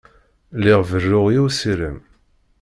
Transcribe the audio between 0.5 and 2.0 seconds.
Lliɣ berruɣ i usirem.